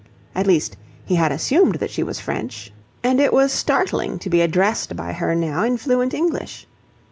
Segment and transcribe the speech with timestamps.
[0.33, 4.41] At least he had assumed that she was French, and it was startling to be
[4.41, 6.65] addressed by her now in fluent English.